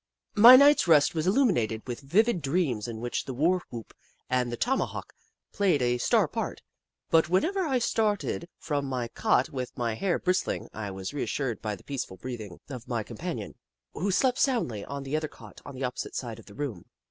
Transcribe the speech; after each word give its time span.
My 0.33 0.55
night's 0.55 0.87
rest 0.87 1.13
was 1.13 1.27
illuminated 1.27 1.83
with 1.85 1.99
vivid 1.99 2.41
dreams 2.41 2.87
in 2.87 3.01
which 3.01 3.25
the 3.25 3.35
war 3.35 3.61
whoop 3.69 3.93
and 4.31 4.51
the 4.51 4.57
toma 4.57 4.87
hawk 4.87 5.13
played 5.51 5.83
a 5.83 5.99
star 5.99 6.27
part, 6.27 6.63
but 7.11 7.29
whenever 7.29 7.67
I 7.67 7.77
started 7.77 8.49
from 8.57 8.85
my 8.85 9.09
cot 9.09 9.49
with 9.49 9.77
my 9.77 9.93
hair 9.93 10.17
bristling, 10.17 10.69
I 10.73 10.89
was 10.89 11.13
reassured 11.13 11.61
by 11.61 11.75
the 11.75 11.83
peaceful 11.83 12.17
breathing 12.17 12.45
88 12.45 12.47
The 12.47 12.47
Book 12.47 12.61
of 12.61 12.65
Clever 12.65 12.79
Beasts 12.79 12.85
of 12.85 12.91
iny 12.91 13.05
companion, 13.19 13.55
who 13.93 14.09
slept 14.11 14.39
soundly 14.39 14.85
on 14.85 15.03
the 15.03 15.15
other 15.15 15.27
cot 15.27 15.61
on 15.65 15.75
the 15.75 15.83
opposite 15.83 16.15
side 16.15 16.39
of 16.39 16.47
the 16.47 16.55
room. 16.55 16.85